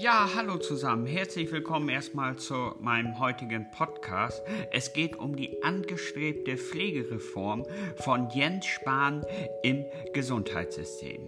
Ja, 0.00 0.30
hallo 0.36 0.58
zusammen. 0.58 1.06
Herzlich 1.06 1.50
willkommen 1.50 1.88
erstmal 1.88 2.36
zu 2.36 2.72
meinem 2.78 3.18
heutigen 3.18 3.68
Podcast. 3.72 4.44
Es 4.70 4.92
geht 4.92 5.16
um 5.16 5.34
die 5.34 5.60
angestrebte 5.64 6.56
Pflegereform 6.56 7.66
von 7.96 8.30
Jens 8.30 8.66
Spahn 8.66 9.26
im 9.64 9.84
Gesundheitssystem. 10.12 11.20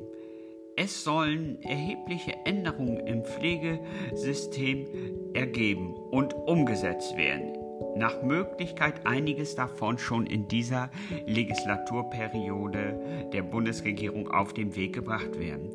Es 0.77 1.03
sollen 1.03 1.61
erhebliche 1.63 2.33
Änderungen 2.45 3.05
im 3.09 3.25
Pflegesystem 3.25 4.87
ergeben 5.35 5.93
und 5.93 6.33
umgesetzt 6.33 7.17
werden. 7.17 7.57
Nach 7.97 8.23
Möglichkeit 8.23 9.05
einiges 9.05 9.57
davon 9.57 9.99
schon 9.99 10.27
in 10.27 10.47
dieser 10.47 10.93
Legislaturperiode 11.27 13.31
der 13.33 13.43
Bundesregierung 13.43 14.31
auf 14.31 14.55
den 14.55 14.77
Weg 14.77 14.93
gebracht 14.93 15.41
werden. 15.41 15.71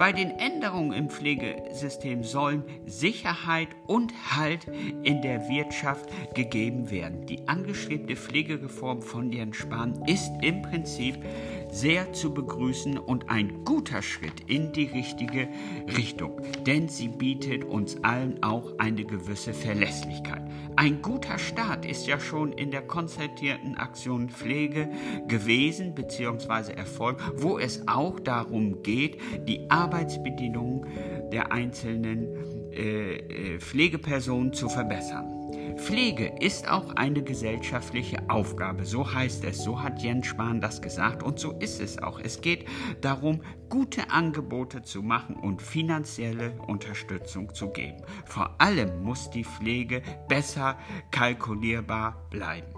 Bei 0.00 0.12
den 0.12 0.30
Änderungen 0.38 0.94
im 0.94 1.10
Pflegesystem 1.10 2.24
sollen 2.24 2.64
Sicherheit 2.86 3.68
und 3.86 4.14
Halt 4.34 4.66
in 5.02 5.20
der 5.20 5.46
Wirtschaft 5.50 6.08
gegeben 6.34 6.90
werden. 6.90 7.26
Die 7.26 7.46
angestrebte 7.46 8.16
Pflegereform 8.16 9.02
von 9.02 9.30
Jens 9.30 9.58
Spahn 9.58 10.02
ist 10.06 10.32
im 10.40 10.62
Prinzip 10.62 11.22
sehr 11.70 12.12
zu 12.12 12.32
begrüßen 12.32 12.98
und 12.98 13.30
ein 13.30 13.64
guter 13.64 14.02
Schritt 14.02 14.48
in 14.48 14.72
die 14.72 14.86
richtige 14.86 15.48
Richtung, 15.96 16.40
denn 16.66 16.88
sie 16.88 17.08
bietet 17.08 17.64
uns 17.64 18.02
allen 18.02 18.42
auch 18.42 18.78
eine 18.78 19.04
gewisse 19.04 19.54
Verlässlichkeit. 19.54 20.42
Ein 20.76 21.02
guter 21.02 21.38
Start 21.38 21.84
ist 21.84 22.06
ja 22.06 22.18
schon 22.18 22.52
in 22.52 22.70
der 22.70 22.82
konzertierten 22.82 23.76
Aktion 23.76 24.30
Pflege 24.30 24.88
gewesen 25.28 25.94
bzw. 25.94 26.72
Erfolg, 26.72 27.20
wo 27.36 27.58
es 27.58 27.86
auch 27.86 28.18
darum 28.20 28.82
geht, 28.82 29.18
die 29.46 29.70
Arbeitsbedingungen 29.70 30.86
der 31.30 31.52
einzelnen 31.52 32.28
äh, 32.72 33.16
äh 33.16 33.58
Pflegepersonen 33.58 34.52
zu 34.52 34.68
verbessern. 34.68 35.40
Pflege 35.76 36.32
ist 36.40 36.68
auch 36.68 36.94
eine 36.96 37.22
gesellschaftliche 37.22 38.18
Aufgabe, 38.28 38.84
so 38.84 39.14
heißt 39.14 39.44
es, 39.44 39.64
so 39.64 39.82
hat 39.82 40.02
Jens 40.02 40.26
Spahn 40.26 40.60
das 40.60 40.82
gesagt 40.82 41.22
und 41.22 41.38
so 41.38 41.52
ist 41.52 41.80
es 41.80 42.02
auch. 42.02 42.20
Es 42.20 42.40
geht 42.40 42.66
darum, 43.00 43.40
gute 43.68 44.10
Angebote 44.10 44.82
zu 44.82 45.02
machen 45.02 45.36
und 45.36 45.62
finanzielle 45.62 46.52
Unterstützung 46.66 47.54
zu 47.54 47.70
geben. 47.70 48.02
Vor 48.26 48.54
allem 48.58 49.02
muss 49.02 49.30
die 49.30 49.44
Pflege 49.44 50.02
besser 50.28 50.78
kalkulierbar 51.10 52.26
bleiben. 52.30 52.68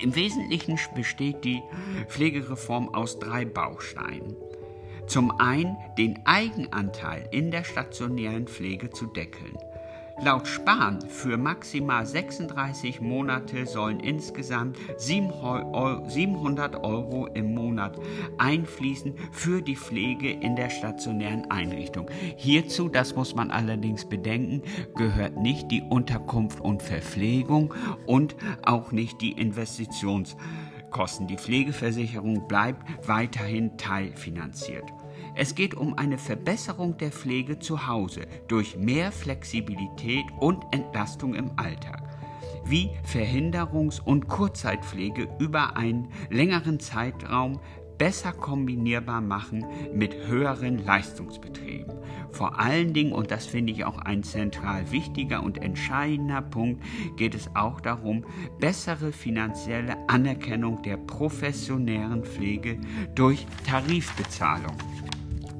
Im 0.00 0.14
Wesentlichen 0.14 0.78
besteht 0.94 1.44
die 1.44 1.62
Pflegereform 2.08 2.94
aus 2.94 3.18
drei 3.18 3.44
Bausteinen. 3.44 4.36
Zum 5.06 5.30
einen 5.40 5.76
den 5.98 6.24
Eigenanteil 6.24 7.28
in 7.30 7.50
der 7.50 7.64
stationären 7.64 8.46
Pflege 8.46 8.90
zu 8.90 9.06
deckeln. 9.06 9.58
Laut 10.20 10.46
Spahn 10.46 11.00
für 11.08 11.36
maximal 11.36 12.06
36 12.06 13.00
Monate 13.00 13.66
sollen 13.66 13.98
insgesamt 13.98 14.76
700 14.98 16.76
Euro 16.76 17.26
im 17.28 17.54
Monat 17.54 17.98
einfließen 18.38 19.14
für 19.32 19.62
die 19.62 19.74
Pflege 19.74 20.30
in 20.30 20.54
der 20.54 20.70
stationären 20.70 21.50
Einrichtung. 21.50 22.08
Hierzu, 22.36 22.88
das 22.88 23.16
muss 23.16 23.34
man 23.34 23.50
allerdings 23.50 24.04
bedenken, 24.04 24.62
gehört 24.94 25.38
nicht 25.38 25.70
die 25.70 25.82
Unterkunft 25.82 26.60
und 26.60 26.82
Verpflegung 26.82 27.74
und 28.06 28.36
auch 28.64 28.92
nicht 28.92 29.22
die 29.22 29.32
Investitionskosten. 30.92 31.26
Die 31.26 31.36
Pflegeversicherung 31.36 32.46
bleibt 32.46 33.08
weiterhin 33.08 33.76
teilfinanziert. 33.76 34.84
Es 35.34 35.54
geht 35.54 35.74
um 35.74 35.96
eine 35.96 36.18
Verbesserung 36.18 36.98
der 36.98 37.10
Pflege 37.10 37.58
zu 37.58 37.86
Hause 37.86 38.22
durch 38.48 38.76
mehr 38.76 39.12
Flexibilität 39.12 40.24
und 40.38 40.64
Entlastung 40.72 41.34
im 41.34 41.50
Alltag 41.56 42.02
wie 42.64 42.90
Verhinderungs- 43.04 44.00
und 44.00 44.28
Kurzzeitpflege 44.28 45.28
über 45.40 45.76
einen 45.76 46.08
längeren 46.30 46.78
Zeitraum 46.78 47.58
besser 48.02 48.32
kombinierbar 48.32 49.20
machen 49.20 49.64
mit 49.94 50.26
höheren 50.26 50.84
Leistungsbetrieben. 50.84 52.00
Vor 52.32 52.58
allen 52.58 52.92
Dingen, 52.94 53.12
und 53.12 53.30
das 53.30 53.46
finde 53.46 53.72
ich 53.72 53.84
auch 53.84 53.98
ein 53.98 54.24
zentral 54.24 54.90
wichtiger 54.90 55.40
und 55.40 55.62
entscheidender 55.62 56.42
Punkt, 56.42 56.82
geht 57.16 57.32
es 57.32 57.54
auch 57.54 57.80
darum, 57.80 58.24
bessere 58.58 59.12
finanzielle 59.12 59.96
Anerkennung 60.08 60.82
der 60.82 60.96
professionellen 60.96 62.24
Pflege 62.24 62.80
durch 63.14 63.46
Tarifbezahlung. 63.68 64.76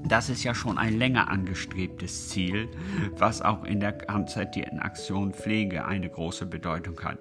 Das 0.09 0.29
ist 0.29 0.43
ja 0.45 0.55
schon 0.55 0.79
ein 0.79 0.99
länger 0.99 1.29
angestrebtes 1.29 2.29
Ziel, 2.29 2.69
was 3.17 3.41
auch 3.41 3.65
in 3.65 3.81
der 3.81 4.11
amtszeitierten 4.11 4.81
Aktion 4.81 5.33
Pflege 5.33 5.85
eine 5.85 6.09
große 6.09 6.47
Bedeutung 6.47 7.01
hat. 7.01 7.19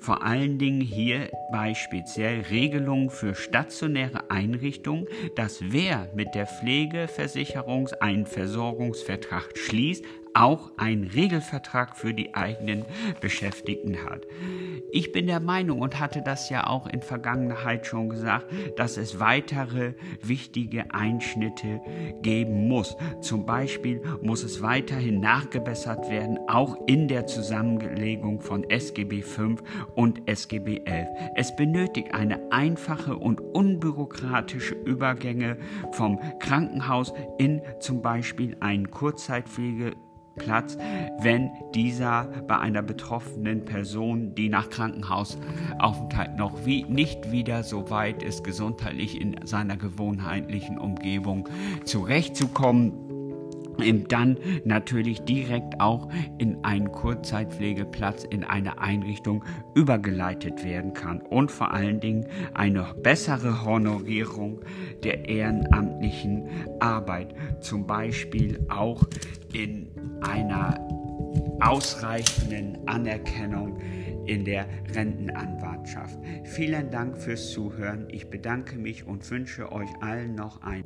Vor 0.00 0.22
allen 0.22 0.58
Dingen 0.58 0.80
hierbei 0.80 1.74
speziell 1.74 2.42
Regelungen 2.42 3.10
für 3.10 3.34
stationäre 3.34 4.30
Einrichtungen, 4.30 5.06
dass 5.36 5.60
wer 5.60 6.08
mit 6.14 6.34
der 6.34 6.46
Pflegeversicherung 6.46 7.88
einen 8.00 8.26
Versorgungsvertrag 8.26 9.56
schließt, 9.56 10.04
auch 10.36 10.70
einen 10.76 11.04
Regelvertrag 11.04 11.96
für 11.96 12.12
die 12.12 12.34
eigenen 12.34 12.84
Beschäftigten 13.20 14.04
hat. 14.04 14.26
Ich 14.92 15.10
bin 15.10 15.26
der 15.26 15.40
Meinung 15.40 15.80
und 15.80 15.98
hatte 15.98 16.22
das 16.22 16.50
ja 16.50 16.66
auch 16.66 16.86
in 16.86 17.00
Vergangenheit 17.00 17.86
schon 17.86 18.10
gesagt, 18.10 18.46
dass 18.76 18.98
es 18.98 19.18
weitere 19.18 19.94
wichtige 20.22 20.92
Einschnitte 20.92 21.80
geben 22.22 22.68
muss. 22.68 22.96
Zum 23.22 23.46
Beispiel 23.46 24.02
muss 24.20 24.44
es 24.44 24.62
weiterhin 24.62 25.20
nachgebessert 25.20 26.10
werden, 26.10 26.38
auch 26.48 26.76
in 26.86 27.08
der 27.08 27.26
Zusammenlegung 27.26 28.40
von 28.40 28.68
SGB 28.68 29.22
V 29.22 29.56
und 29.94 30.28
SGB 30.28 30.80
XI. 30.80 31.06
Es 31.34 31.54
benötigt 31.56 32.12
eine 32.12 32.52
einfache 32.52 33.16
und 33.16 33.40
unbürokratische 33.40 34.74
Übergänge 34.74 35.56
vom 35.92 36.20
Krankenhaus 36.40 37.12
in 37.38 37.62
zum 37.80 38.02
Beispiel 38.02 38.56
einen 38.60 38.90
Kurzzeitpflege 38.90 39.92
Platz, 40.36 40.76
wenn 41.20 41.50
dieser 41.74 42.24
bei 42.46 42.58
einer 42.58 42.82
betroffenen 42.82 43.64
Person, 43.64 44.34
die 44.34 44.48
nach 44.48 44.70
Krankenhausaufenthalt 44.70 46.36
noch 46.36 46.64
wie, 46.64 46.84
nicht 46.84 47.32
wieder 47.32 47.62
so 47.62 47.90
weit 47.90 48.22
ist, 48.22 48.44
gesundheitlich 48.44 49.20
in 49.20 49.36
seiner 49.44 49.76
gewohnheitlichen 49.76 50.78
Umgebung 50.78 51.48
zurechtzukommen, 51.84 53.05
dann 54.08 54.38
natürlich 54.64 55.22
direkt 55.22 55.80
auch 55.80 56.08
in 56.38 56.64
einen 56.64 56.92
Kurzzeitpflegeplatz 56.92 58.24
in 58.24 58.44
eine 58.44 58.78
Einrichtung 58.78 59.44
übergeleitet 59.74 60.64
werden 60.64 60.92
kann 60.94 61.20
und 61.20 61.50
vor 61.50 61.72
allen 61.72 62.00
Dingen 62.00 62.26
eine 62.54 62.86
bessere 63.02 63.64
Honorierung 63.64 64.60
der 65.04 65.28
ehrenamtlichen 65.28 66.48
Arbeit, 66.80 67.34
zum 67.60 67.86
Beispiel 67.86 68.64
auch 68.68 69.04
in 69.52 69.88
einer 70.22 70.86
ausreichenden 71.60 72.86
Anerkennung 72.86 73.78
in 74.26 74.44
der 74.44 74.66
Rentenanwartschaft. 74.94 76.18
Vielen 76.44 76.90
Dank 76.90 77.16
fürs 77.16 77.52
Zuhören. 77.52 78.08
Ich 78.10 78.28
bedanke 78.28 78.76
mich 78.76 79.06
und 79.06 79.28
wünsche 79.30 79.70
euch 79.72 79.88
allen 80.00 80.34
noch 80.34 80.62
ein 80.62 80.84